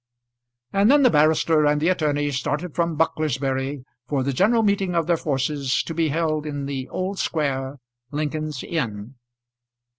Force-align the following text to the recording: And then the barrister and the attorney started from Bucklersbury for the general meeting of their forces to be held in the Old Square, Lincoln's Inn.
And 0.73 0.89
then 0.89 1.03
the 1.03 1.11
barrister 1.11 1.67
and 1.67 1.79
the 1.79 1.89
attorney 1.89 2.31
started 2.31 2.73
from 2.73 2.97
Bucklersbury 2.97 3.83
for 4.07 4.23
the 4.23 4.33
general 4.33 4.63
meeting 4.63 4.95
of 4.95 5.05
their 5.05 5.15
forces 5.15 5.83
to 5.83 5.93
be 5.93 6.07
held 6.09 6.47
in 6.47 6.65
the 6.65 6.89
Old 6.89 7.19
Square, 7.19 7.77
Lincoln's 8.09 8.63
Inn. 8.63 9.13